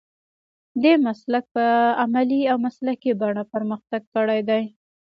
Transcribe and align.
دې 0.83 0.93
مسلک 1.07 1.43
په 1.55 1.65
عملي 2.03 2.41
او 2.51 2.57
مسلکي 2.65 3.11
بڼه 3.21 3.43
پرمختګ 3.53 4.01
کړی 4.15 4.41
دی. 4.49 4.63